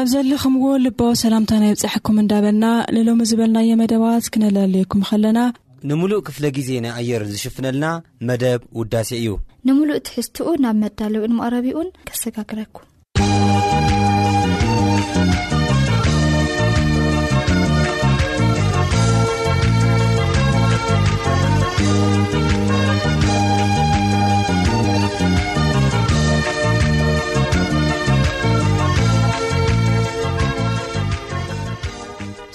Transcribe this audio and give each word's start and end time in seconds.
ኣብ 0.00 0.08
ዘለኹምዎ 0.12 0.64
ልባ 0.82 1.00
ሰላምታ 1.22 1.50
ናይ 1.62 1.72
ብፃሐኩም 1.74 2.16
እንዳበልና 2.20 2.66
ንሎሚ 2.96 3.20
ዝበልናየ 3.30 3.72
መደባት 3.80 4.28
ክነለለየኩም 4.34 5.02
ኸለና 5.08 5.38
ንሙሉእ 5.88 6.20
ክፍለ 6.28 6.44
ጊዜ 6.58 6.68
ናይ 6.84 6.92
ኣየር 7.00 7.22
ዝሽፍነልና 7.32 7.86
መደብ 8.30 8.60
ውዳሴ 8.80 9.10
እዩ 9.20 9.28
ንምሉእ 9.70 10.00
ትሕዝትኡ 10.08 10.48
ናብ 10.66 10.76
መዳለዊ 10.84 11.22
ልምኣረቢኡን 11.32 11.90
ከሰጋግረኩም 12.10 12.86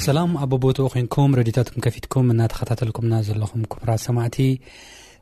ሰላም 0.06 0.32
ኣቦቦቶ 0.44 0.78
ኮይንኩም 0.94 1.32
ረድዮታትኩም 1.38 1.82
ከፊትኩም 1.84 2.26
እናተኸታተልኩምና 2.34 3.14
ዘለኹም 3.28 3.62
ኩፍራት 3.72 4.02
ሰማዕቲ 4.08 4.38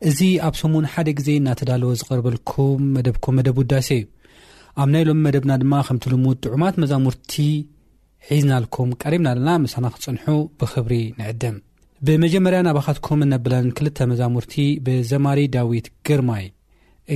እዚ 0.08 0.18
ኣብሶምን 0.48 0.86
ሓደ 0.92 1.08
ግዜ 1.18 1.28
እናተዳልዎ 1.40 1.90
ዝቐርበልኩም 2.00 2.80
መደብኩም 2.96 3.36
መደብ 3.38 3.58
ውዳሴ 3.60 3.88
እዩ 3.98 4.02
ኣብ 4.82 4.88
ናይ 4.94 5.04
ሎም 5.08 5.20
መደብና 5.26 5.52
ድማ 5.62 5.74
ከምቲ 5.88 6.04
ልሙድ 6.14 6.38
ጥዑማት 6.46 6.76
መዛሙርቲ 6.82 7.34
ሒዝናልኩም 8.30 8.90
ቀሪምና 9.04 9.28
ኣለና 9.34 9.50
ምሳና 9.64 9.86
ክትፅንሑ 9.94 10.26
ብክብሪ 10.62 10.94
ንዕድም 11.20 11.56
ብመጀመርያ 12.08 12.60
ናባኻትኩም 12.68 13.22
ነብለን 13.32 13.68
ክልተ 13.78 13.98
መዛሙርቲ 14.12 14.56
ብዘማሪ 14.88 15.40
ዳዊት 15.56 15.88
ግርማይ 16.08 16.46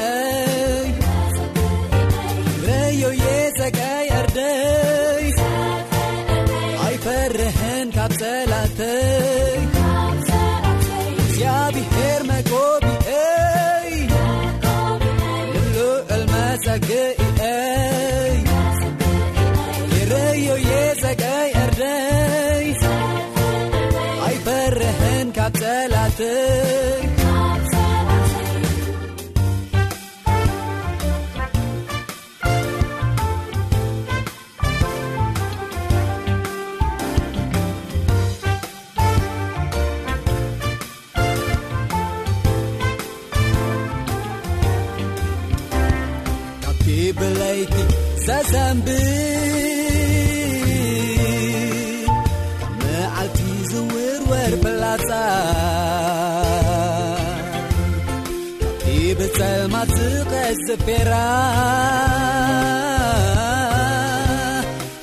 ማትቀ 59.71 60.31
sፔራ 60.65 61.11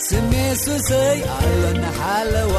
ስሜ 0.07 0.33
sሰይ 0.63 1.19
ኣለነሓለዋ 1.37 2.55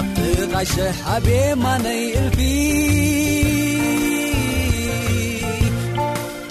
ኣብትቀሸሕ 0.00 0.94
ኣቤ 1.14 1.28
ማነይ 1.64 2.02
እልፊ 2.20 2.38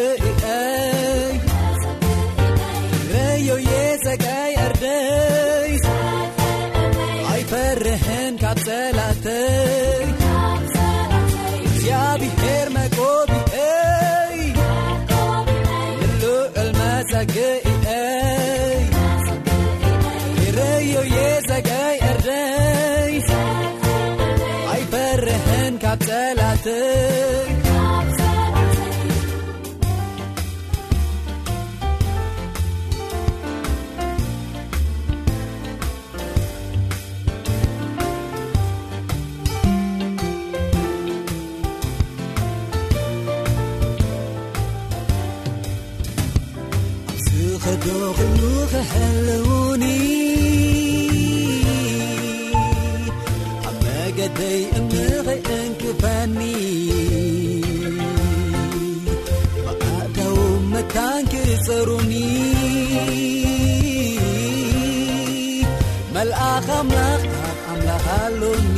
kamlakat 66.68 67.58
amlhalulm 67.72 68.76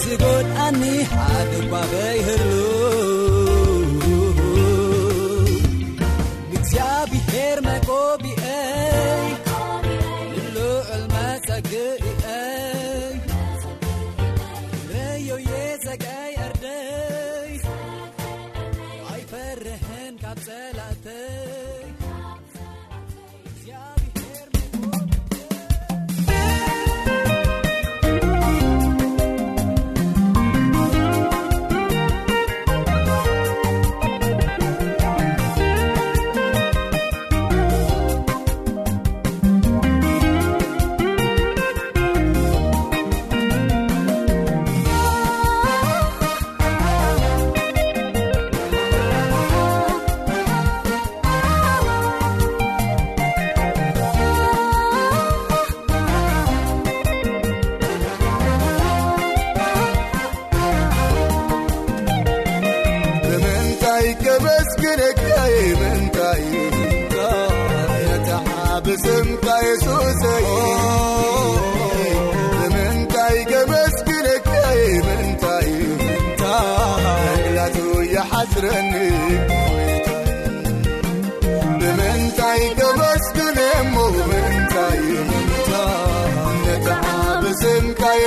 sgod 0.02 0.48
ani 0.68 0.96
hadibarei 1.18 2.20
hlu 2.28 2.79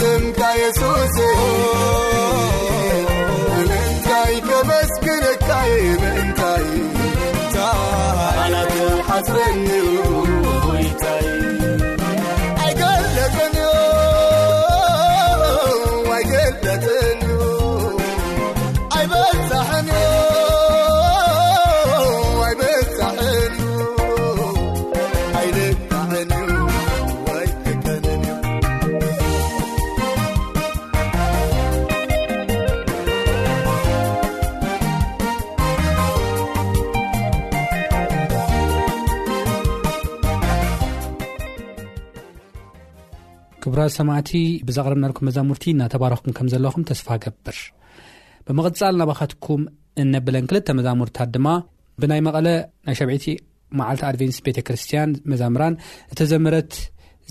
تنتبزكيسس 0.00 1.25
ቲ 44.28 44.32
ብዛቅርናኩም 44.68 45.26
መዛሙርቲ 45.28 45.64
እናተባረኩም 45.72 46.32
ከም 46.36 46.46
ዘለኹም 46.52 46.82
ተስፋ 46.90 47.06
ገብር 47.24 47.58
ብምቅፃል 48.48 48.94
ናባካትኩም 49.00 49.62
እነብለን 50.02 50.46
ክልተ 50.50 50.68
መዛሙርታት 50.78 51.28
ድማ 51.36 51.46
ብናይ 52.02 52.20
መቐለ 52.26 52.48
ናይ 52.86 52.96
ሸብዒቲ 53.00 53.26
መዓልቲ 53.80 54.02
ኣድቨንስ 54.10 54.38
ቤተክርስትያን 54.46 55.12
መዛምራን 55.32 55.74
ዝተዘመረት 56.12 56.74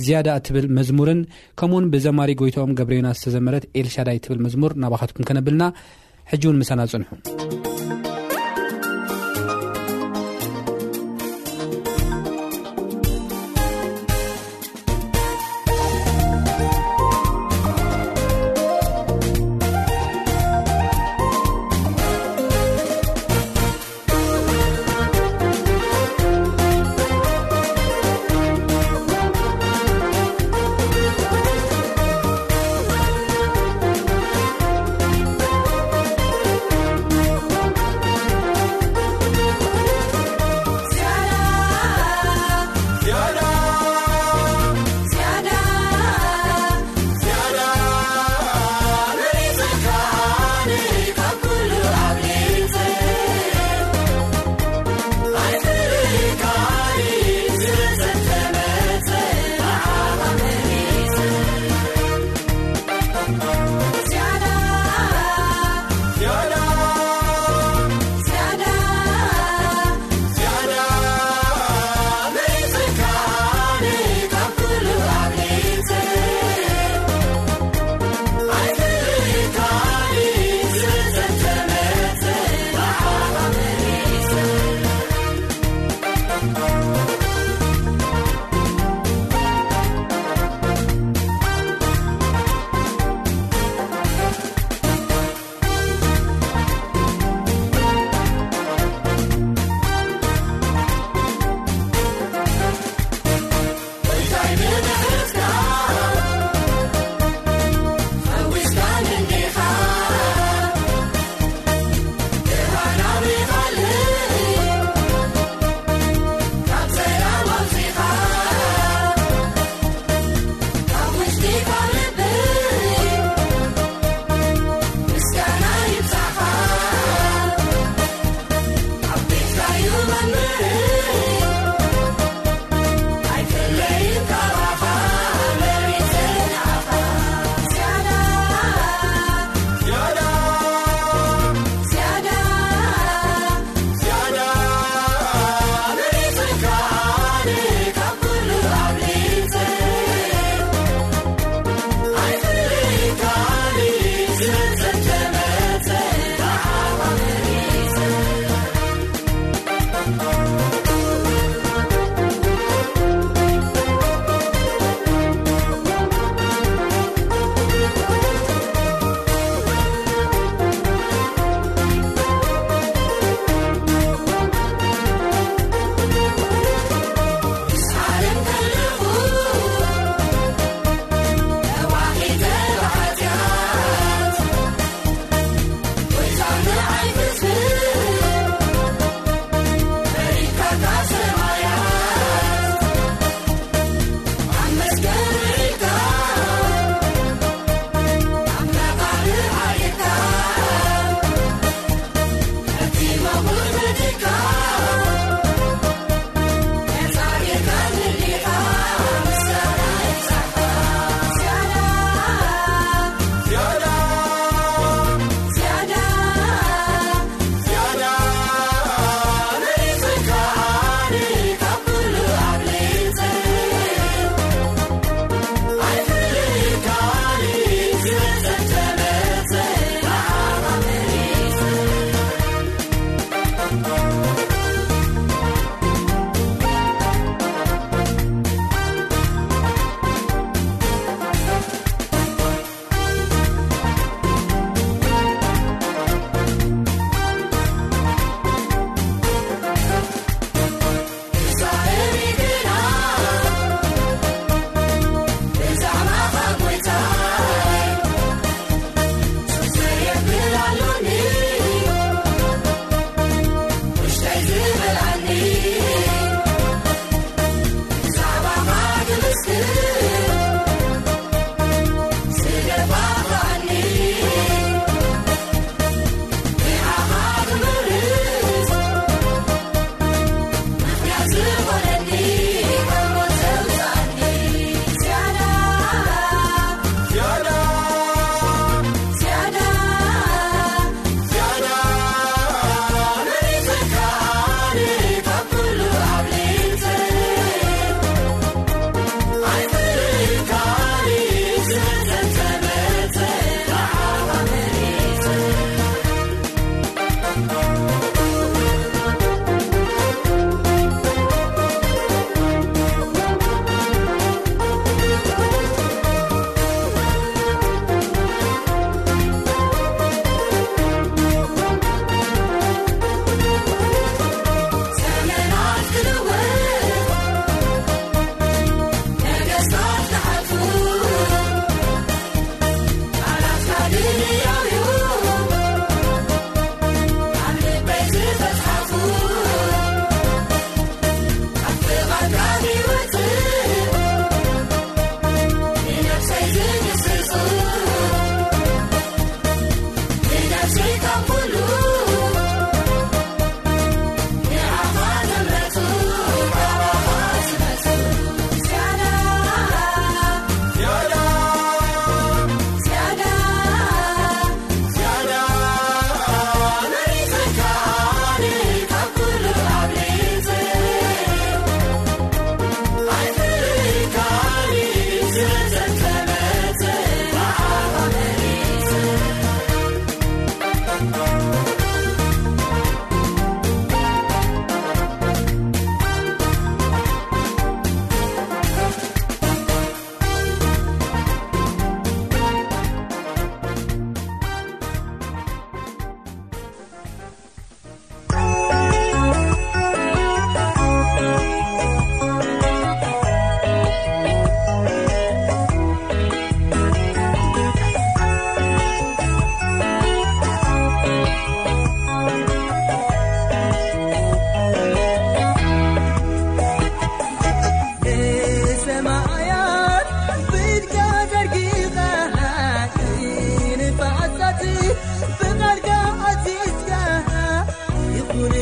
ዝያዳ 0.06 0.30
ትብል 0.48 0.66
መዝሙርን 0.78 1.22
ከምኡውን 1.60 1.88
ብዘማሪ 1.94 2.32
ጎይቶኦም 2.42 2.76
ገብረና 2.80 3.10
ዝተዘመረት 3.20 3.66
ኤልሻ 3.82 3.96
ዳይ 4.10 4.20
ትብል 4.26 4.42
መዝሙር 4.48 4.74
ናባካትኩም 4.86 5.28
ከነብልና 5.30 5.66
ሕጂ 6.34 6.44
ውን 6.52 6.60
ምሳና 6.64 6.82
ፅንሑ 6.94 7.04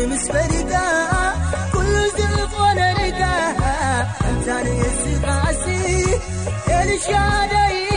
مسبردا 0.05 1.09
كل 1.73 2.09
زفنا 2.21 2.93
رداه 2.93 4.07
تعنيسف 4.45 5.25
عسي 5.25 6.05
لشدي 6.69 7.92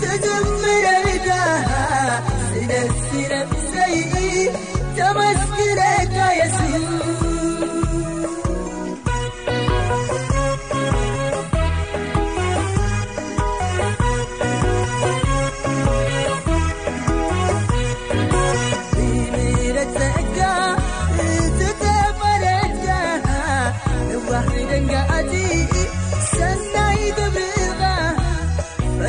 ت 0.00 0.61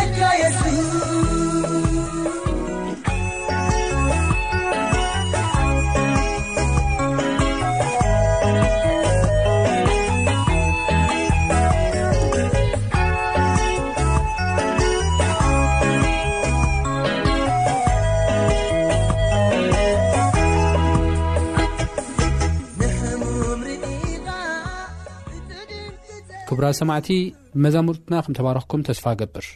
ብራ 26.58 26.66
ሰማዕቲ 26.78 27.08
ብመዛሙርትና 27.54 28.14
ከም 28.24 28.34
ተባረክኩም 28.38 28.82
ተስፋ 28.88 29.04
ገብር 29.20 29.46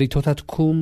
ርእቶታትኩም 0.00 0.78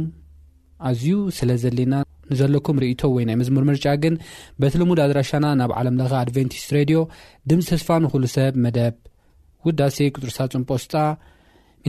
ኣዝዩ 0.88 1.08
ስለ 1.38 1.50
ዘለና 1.62 1.94
ንዘለኩም 2.30 2.78
ርእቶ 2.82 3.00
ወይ 3.14 3.24
ናይ 3.28 3.36
መዝሙር 3.40 3.64
ምርጫ 3.70 3.86
ግን 4.02 4.14
በቲ 4.62 4.74
ልሙድ 4.80 4.98
ኣድራሻና 5.04 5.46
ናብ 5.60 5.72
ዓለምለኸ 5.78 6.12
አድቨንቲስ 6.20 6.64
ሬድዮ 6.76 6.98
ድምፂ 7.50 7.60
ተስፋ 7.72 7.88
ንኹሉ 8.06 8.24
ሰብ 8.36 8.54
መደብ 8.64 8.94
ውዳሴ 9.66 9.96
ቁፅርሳ 10.16 10.38
ፅምጶስጣ 10.52 10.94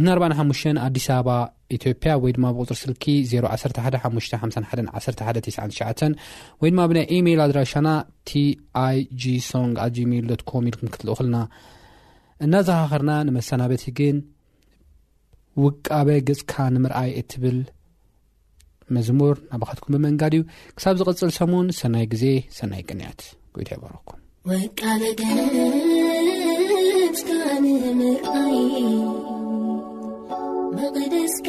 145 0.07 0.79
ኣዲስ 0.88 1.05
ኣበባ 1.17 1.29
ኢትዮፕያ 1.75 2.12
ወይ 2.23 2.31
ድማ 2.36 2.45
ብቁፅር 2.55 2.77
ስልኪ 2.84 3.03
011 3.34 3.84
5 3.89 3.99
51 4.07 4.88
1199 5.01 6.10
ወይ 6.63 6.69
ድማ 6.73 6.81
ብናይ 6.91 7.05
ኢሜል 7.17 7.39
ኣድራሻና 7.45 7.89
ቲ 8.31 8.41
ኣይ 8.86 8.97
g 9.23 9.36
ሶንግ 9.51 9.75
ኣዝዩ 9.86 10.05
ሜሉ 10.13 10.29
ትኮም 10.41 10.67
ኢልኩም 10.71 10.91
ክትልእኽልና 10.95 11.38
እናዝኻኽርና 12.45 13.12
ንመሰናበቲ 13.27 13.84
ግን 13.99 14.17
ውቃበ 15.63 16.08
ገጽካ 16.27 16.54
ንምርኣይ 16.75 17.12
እትብል 17.21 17.60
መዝሙር 18.95 19.36
ናባኻትኩም 19.51 19.93
ብመንጋድ 19.97 20.34
እዩ 20.38 20.43
ክሳብ 20.77 20.95
ዝቐፅል 21.01 21.32
ሰሙን 21.39 21.67
ሰናይ 21.82 22.06
ግዜ 22.13 22.25
ሰናይ 22.58 22.84
ቅንያት 22.89 23.21
ይታ 23.62 23.71
ይበረኩምውቃፅ 23.77 24.19
ንምይ 30.75 31.08
መስካ 31.13 31.47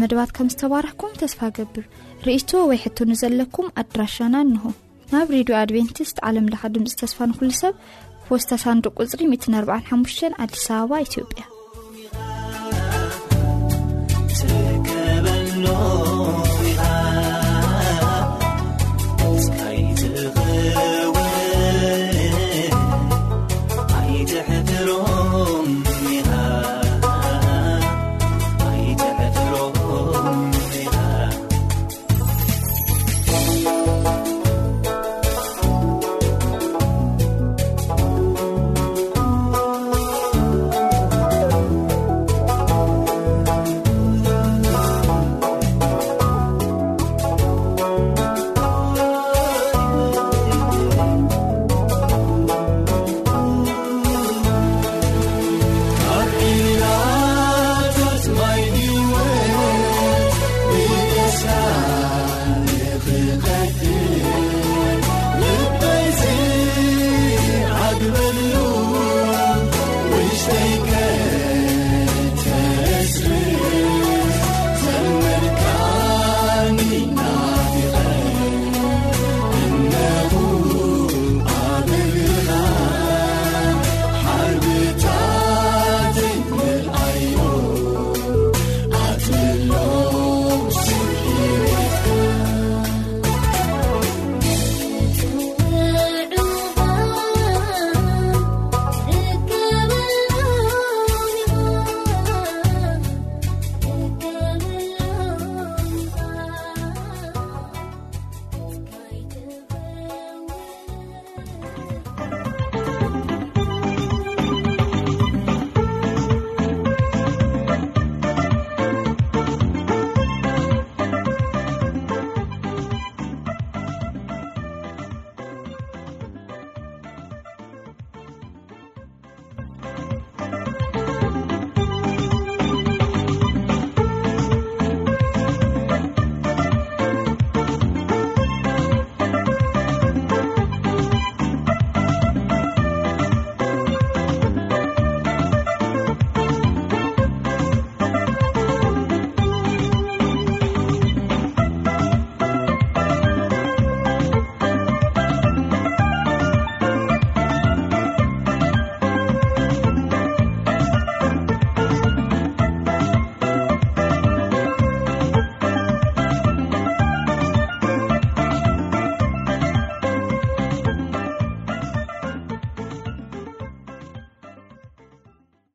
መድባት 0.00 0.30
ከም 0.36 0.48
ዝተባርሕኩም 0.52 1.16
ተስፋ 1.20 1.40
ገብር 1.58 1.84
ርእቶ 2.26 2.50
ወይ 2.70 2.78
ሕትንዘለኩም 2.84 3.68
ኣድራሻና 3.82 4.34
እንሆ 4.48 4.64
ናብ 5.12 5.28
ሬድዮ 5.36 5.54
ኣድቨንቲስት 5.62 6.18
ዓለምለኻ 6.28 6.62
ድምፂ 6.76 6.94
ተስፋ 7.02 7.18
ንኩሉ 7.30 7.50
ሰብ 7.62 7.74
ፖስታሳንዶ 8.28 8.84
ቁፅሪ 9.00 9.22
145 9.36 10.28
ኣዲስ 10.44 10.66
ኣበባ 10.78 11.00
ኢትዮጵያ 11.08 11.42